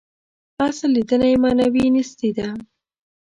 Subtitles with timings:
[0.67, 2.47] اصل لېدنه یې معنوي نیستي ده.